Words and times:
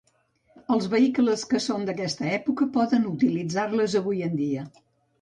Els 0.75 0.87
vehicles 0.93 1.43
que 1.51 1.61
són 1.67 1.87
d'aquesta 1.91 2.27
època 2.39 2.69
poden 2.81 3.09
utilitzar-les 3.13 4.03
avui 4.05 4.29
en 4.33 4.39
dia. 4.45 4.71